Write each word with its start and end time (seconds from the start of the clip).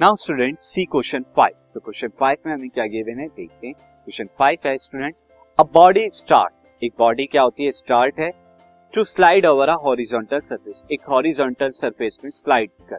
Now 0.00 0.14
student 0.16 0.58
see 0.58 0.84
question 0.84 1.24
five 1.36 1.54
तो 1.74 1.80
question 1.80 2.08
five 2.20 2.36
में 2.46 2.52
हमें 2.52 2.68
क्या 2.68 2.84
गिवन 2.86 3.18
है? 3.20 3.26
देखते 3.26 3.66
हैं. 3.66 3.74
क्वेश्चन 3.74 4.28
फाइव 4.38 4.58
है 4.66 4.76
स्टूडेंट 4.76 5.14
अ 5.58 5.62
बॉडी 5.74 6.08
स्टार्ट 6.10 6.84
एक 6.84 6.92
बॉडी 6.98 7.26
क्या 7.26 7.42
होती 7.42 7.64
है? 7.64 7.70
स्टार्ट 7.70 8.20
है. 8.20 8.30
To 8.94 9.04
slide 9.04 9.46
over 9.46 9.68
a 9.68 9.74
horizontal 9.84 10.40
surface 10.40 10.82
एक 10.92 11.00
हॉरिजॉन्टल 11.08 11.70
सरफेस 11.70 12.18
में 12.24 12.30
स्लाइड 12.30 12.70
कर. 12.90 12.98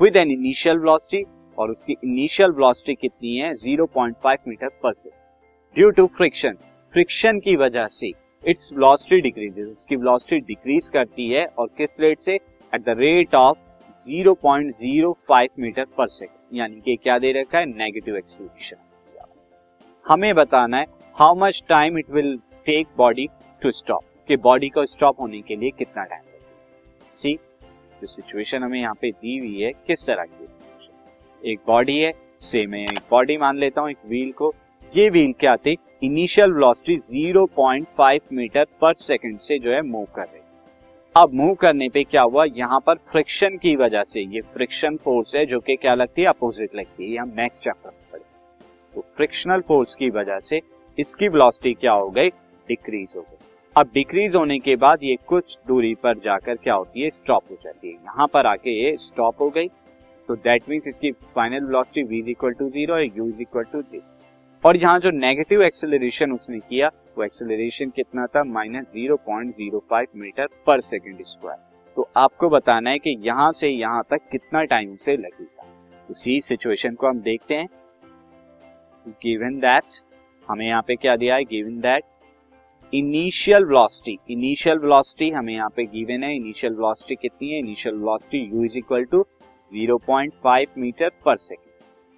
विद 0.00 0.16
एन 0.16 0.30
इनिशियल 0.30 0.78
वेलोसिटी 0.78 1.24
और 1.58 1.70
उसकी 1.70 1.96
इनिशियल 2.04 2.50
वेलोसिटी 2.50 2.94
कितनी 2.94 3.36
है? 3.36 3.52
0.5 3.54 4.48
metre 4.48 4.68
per 4.82 4.92
second 4.92 5.76
due 5.76 5.90
to 5.90 6.06
friction 6.16 6.58
friction 6.94 7.40
की 7.40 7.56
वजह 7.56 7.86
से 7.90 8.12
इट्स 8.42 8.72
वेलोसिटी 8.72 9.20
डिक्रीजेस 9.20 9.68
उसकी 9.68 9.96
वेलोसिटी 9.96 10.40
डिक्रीज 10.46 10.90
करती 10.94 11.30
है 11.30 11.46
और 11.46 11.70
किस 11.78 12.00
रेट 12.00 12.20
से? 12.20 12.34
At 12.34 12.80
the 12.80 12.98
rate 12.98 13.34
of 13.34 13.58
0.05 14.08 15.48
metre 15.58 15.84
per 15.84 16.06
second 16.06 16.58
यानी 16.58 16.80
कि 16.80 16.96
क्या 16.96 17.18
दे 17.18 17.32
रखा 17.32 17.58
है? 17.58 17.66
नेगेटिव 17.66 18.16
एक्सीलरेशन 18.16 18.76
हमें 20.06 20.34
बताना 20.34 20.76
है 20.76 20.86
how 21.14 21.34
much 21.34 21.62
time 21.68 21.98
it 21.98 22.10
will 22.10 22.36
take 22.66 22.86
body 22.96 23.28
to 23.62 23.70
stop 23.70 24.02
कि 24.28 24.36
बॉडी 24.36 24.68
को 24.68 24.84
स्टॉप 24.84 25.20
होने 25.20 25.40
के 25.40 25.56
लिए 25.56 25.70
कितना 25.70 26.04
टाइम 26.04 26.22
सी 27.12 27.34
जो 28.00 28.06
सिचुएशन 28.06 28.62
हमें 28.62 28.80
यहाँ 28.80 28.94
पे 28.94 29.10
दी 29.10 29.38
हुई 29.38 29.60
है 29.60 29.72
किस 29.86 30.06
तरह 30.06 30.24
की 30.24 30.46
सिचुएशन 30.46 31.48
एक 31.48 31.60
बॉडी 31.66 31.98
है 32.00 32.12
सेम 32.40 32.74
है, 32.74 32.82
एक 32.82 33.00
बॉडी 33.10 33.36
मान 33.36 33.58
लेता 33.58 33.80
हूँ, 33.80 33.90
एक 33.90 33.98
व्हील 34.06 34.32
को। 34.32 34.54
ये 34.96 35.08
व्हील 35.10 35.32
क्या 35.32 35.56
थी? 35.56 35.76
Initial 36.02 36.52
velocity 36.52 37.32
0.5 37.32 38.20
metre 38.32 38.64
per 38.80 38.94
second 38.94 39.38
से 39.38 39.58
जो 39.58 39.70
है 39.70 39.82
मूव 39.82 40.06
कर 40.16 40.22
रही 40.22 40.41
अब 41.14 41.32
मूव 41.34 41.54
करने 41.54 41.88
पे 41.88 42.02
क्या 42.04 42.22
हुआ? 42.22 42.44
यहाँ 42.46 42.78
पर 42.80 42.94
फ्रिक्शन 43.10 43.56
की 43.56 43.74
वजह 43.76 44.02
से, 44.02 44.20
ये 44.20 44.40
फ्रिक्शन 44.52 44.96
फोर्स 44.96 45.34
है 45.34 45.44
जो 45.46 45.58
कि 45.60 45.74
क्या 45.76 45.94
लगती 45.94 46.22
है? 46.22 46.28
अपोजिट 46.28 46.74
लगती 46.74 47.04
है। 47.04 47.10
या 47.10 47.24
नेक्स्ट 47.26 47.64
चैप्टर 47.64 47.90
में 47.90 47.98
पढ़े 48.12 48.24
तो 48.94 49.00
फ्रिक्शनल 49.16 49.60
फोर्स 49.68 49.94
की 49.94 50.08
वजह 50.10 50.38
से 50.40 50.60
इसकी 50.98 51.28
वेलोसिटी 51.28 51.72
क्या 51.74 51.92
हो 51.92 52.08
गई? 52.10 52.28
डिक्रीज 52.68 53.12
हो 53.16 53.20
गई। 53.20 53.36
अब 53.76 53.90
डिक्रीज 53.94 54.34
होने 54.36 54.58
के 54.58 54.76
बाद 54.76 55.02
ये 55.02 55.16
कुछ 55.28 55.58
दूरी 55.68 55.94
पर 55.94 56.18
जाकर 56.20 56.56
क्या 56.56 56.74
होती 56.74 57.02
है? 57.02 57.10
स्टॉप 57.10 57.50
हो 57.50 57.56
जाती 57.64 57.88
है। 57.88 57.94
यहाँ 57.94 58.26
पर 58.26 58.46
आके 58.46 58.82
ये 58.82 58.96
स्टॉप 58.98 59.40
हो 59.40 59.50
गई। 59.50 59.68
तो 60.28 60.34
दैट 60.38 60.68
मीन्स 60.68 60.88
इसकी 60.88 61.10
final 61.36 61.64
velocity 61.64 62.22
v 62.22 62.28
equal 62.30 62.52
to 62.54 62.68
zero 62.70 62.96
है 62.96 63.06
u 63.10 63.30
इक्वल 63.40 63.64
टू 63.72 63.82
दिस 63.82 64.02
और 64.64 64.76
यहाँ 64.76 64.98
जो 65.00 65.10
नेगेटिव 65.10 65.62
एक्सेलरेशन 65.62 66.32
उसने 66.32 66.58
किया, 66.58 66.88
वो 67.18 67.24
एक्सेलरेशन 67.24 67.90
कितना 67.90 68.26
था? 68.26 68.42
Minus 68.44 68.84
zero 68.92 69.16
point 69.16 69.54
zero 69.54 69.78
five 69.90 70.06
metre 70.16 70.48
per 70.66 70.80
second 70.80 71.22
square 71.22 71.58
तो 71.96 72.08
आपको 72.16 72.48
बताना 72.48 72.90
है 72.90 72.98
कि 72.98 73.16
यहाँ 73.20 73.50
से 73.52 73.68
यहाँ 73.68 74.02
तक 74.10 74.28
कितना 74.32 74.62
टाइम 74.64 74.94
से 74.96 75.16
लगेगा। 75.16 75.66
उसी 76.10 76.40
सिचुएशन 76.40 76.94
को 76.94 77.08
हम 77.08 77.20
देखते 77.20 77.54
हैं। 77.54 77.66
गिवन 79.22 79.58
दैट 79.60 80.00
हमें 80.48 80.66
यहाँ 80.66 80.82
पे 80.82 80.96
क्या 80.96 81.16
दिया 81.16 81.34
है? 81.34 81.44
Given 81.44 81.80
that 81.80 82.04
initial 82.92 83.64
velocity 83.64 84.18
initial 84.30 84.78
velocity 84.78 85.30
हमें 85.30 85.54
यहाँ 85.54 85.70
पे 85.76 85.84
गिवन 85.86 86.24
है। 86.24 86.34
इनिशियल 86.36 86.72
वेलोसिटी 86.72 87.14
कितनी 87.14 87.50
है? 87.50 87.58
Initial 87.58 87.94
velocity 87.94 88.50
u 88.52 88.64
is 88.64 88.78
equal 88.78 89.04
to 89.04 89.26
0.5 89.70 90.78
metre 90.78 91.10
per 91.24 91.36
second 91.36 91.71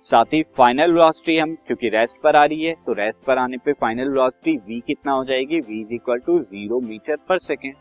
साथ 0.05 0.33
ही 0.35 0.43
फाइनल 0.57 0.93
वेलोसिटी 0.93 1.37
हम, 1.39 1.55
क्योंकि 1.67 1.89
रेस्ट 1.89 2.17
पर 2.23 2.37
आ 2.37 2.45
रही 2.45 2.65
है 2.65 2.75
तो 2.87 2.93
रेस्ट 2.93 3.25
पर 3.27 3.39
आने 3.39 3.57
पे 3.65 3.73
फाइनल 3.75 4.09
वेलोसिटी 4.09 4.57
v 4.67 4.81
कितना 4.87 5.13
हो 5.13 5.25
जाएगी? 5.25 5.61
V 5.61 5.81
is 5.81 5.95
equal 5.95 6.19
to 6.27 6.39
zero 6.41 6.81
metre 6.81 7.17
per 7.29 7.39
second 7.41 7.75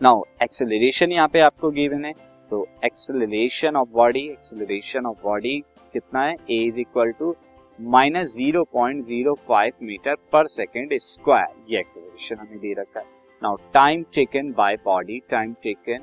now 0.00 0.22
acceleration 0.42 1.12
यहाँ 1.12 1.28
पे 1.28 1.40
आपको 1.40 1.70
गिवन 1.70 2.04
है 2.04 2.12
तो 2.50 2.66
acceleration 2.84 3.76
of 3.76 3.88
body 3.92 4.26
acceleration 4.30 5.06
of 5.06 5.22
body 5.24 5.58
कितना 5.94 6.22
है? 6.22 6.34
A 6.36 6.60
is 6.66 6.80
equal 6.80 7.12
to 7.18 7.34
minus 7.78 8.34
zero 8.34 8.64
point 8.72 9.04
zero 9.06 9.34
five 9.48 9.72
metre 9.82 10.14
per 10.32 10.46
second 10.48 10.98
square 11.00 11.72
ये 11.72 11.80
एक्सेलरेशन 11.80 12.36
हमें 12.36 12.58
दे 12.58 12.72
रखा 12.78 13.00
है। 13.00 13.06
Now 13.42 13.56
time 13.74 14.04
taken 14.14 14.52
by 14.52 14.76
body 14.84 15.22
time 15.30 15.52
taken 15.62 16.02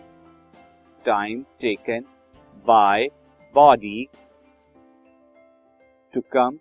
time 1.06 1.42
taken 1.62 2.06
by 2.66 3.08
body 3.56 4.08
to 6.16 6.22
come 6.34 6.58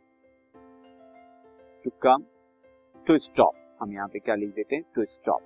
to 1.84 1.91
come 2.03 2.22
to 3.06 3.16
stop 3.19 3.54
हम 3.81 3.92
यहाँ 3.92 4.09
पे 4.09 4.19
क्या 4.19 4.34
लिख 4.34 4.54
देते 4.54 4.76
हैं? 4.76 4.84
टू 4.94 5.04
स्टॉप 5.04 5.42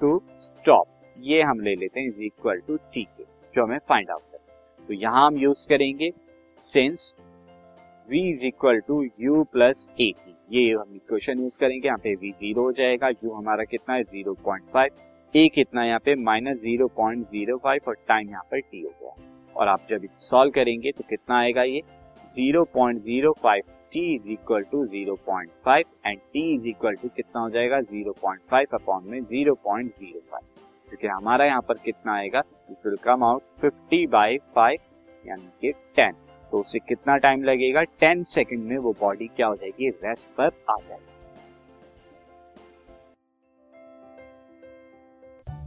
टू 0.00 0.20
स्टॉप 0.46 1.14
ये 1.16 1.42
हम 1.42 1.60
ले 1.60 1.74
लेते 1.74 2.00
हैं 2.00 2.08
इज़ 2.08 2.20
इक्वल 2.22 2.60
टू 2.66 2.76
टी 2.94 3.04
के 3.04 3.24
जो 3.54 3.64
हमें 3.64 3.78
फाइंड 3.88 4.10
आउट 4.10 4.22
करना 4.22 4.84
तो 4.88 4.94
यहाँ 4.94 5.26
हम 5.26 5.36
यूज़ 5.38 5.66
करेंगे 5.68 6.10
since 6.60 7.14
v 8.08 8.24
is 8.32 8.44
equal 8.46 8.80
to 8.88 9.02
u 9.20 9.44
plus 9.52 9.86
a 10.00 10.12
t 10.18 10.36
ये 10.50 10.70
हम 10.72 10.94
इक्वेशन 10.96 11.40
यूज़ 11.40 11.58
करेंगे, 11.60 11.86
यहाँ 11.88 11.98
पे 11.98 12.16
v 12.16 12.34
ज़ीरो 12.38 12.62
हो 12.62 12.72
जाएगा, 12.72 13.08
u 13.24 13.36
हमारा 13.36 13.64
कितना 13.64 13.94
है? 13.94 14.02
ज़ीरो 14.04 14.34
पॉइंट 14.44 14.70
फाइव 14.72 14.90
ए 15.34 15.48
कितना 15.54 15.84
यहाँ 15.84 16.00
पे? 16.04 16.14
Minus 16.14 16.60
zero 16.60 16.88
point 16.96 17.26
zero 17.30 17.56
five 17.64 17.88
और 17.88 18.04
टाइम 18.08 18.30
यहाँ 18.30 18.46
पर 18.50 18.60
टी 18.60 18.82
हो 18.82 18.90
गया। 19.02 19.36
और 19.56 19.68
आप 19.68 19.86
जब 19.90 20.06
सॉल्व 20.18 20.50
करेंगे 20.50 20.92
तो 20.92 21.04
कितना 21.08 21.38
आएगा 21.38 21.62
ये? 21.62 21.82
0.05 22.38 23.60
t 23.94 23.96
is 23.96 24.28
equal 24.28 24.62
to 24.62 24.86
0.5 24.86 25.82
and 26.06 26.18
t 26.18 26.36
is 26.36 26.66
equal 26.66 26.94
to 26.94 27.08
कितना 27.08 27.40
हो 27.40 27.50
जाएगा? 27.50 27.78
0.5 27.80 28.74
अपॉन 28.74 29.04
में 29.06 29.20
0.05 29.20 30.40
क्योंकि 30.88 31.06
हमारा 31.06 31.44
यहाँ 31.44 31.60
पर 31.60 31.74
कितना 31.74 32.14
आएगा? 32.14 32.40
This 32.40 32.86
will 32.86 32.96
come 32.96 33.24
out 33.24 33.42
50 33.64 34.06
by 34.10 34.38
five 34.54 34.78
यानी 35.26 35.48
कि 35.60 35.72
10 35.98 36.14
तो 36.52 36.60
उससे 36.60 36.78
कितना 36.78 37.16
टाइम 37.16 37.44
लगेगा? 37.44 37.82
टेन 37.82 38.24
सेकेंड 38.24 38.64
में 38.64 38.78
वो 38.78 38.92
बॉडी 39.00 39.26
क्या 39.26 39.46
हो 39.46 39.56
जाएगी? 39.56 39.88
रेस्ट 39.88 40.28
पर 40.28 40.50
आ 40.70 40.76
जाएगी। 40.88 41.17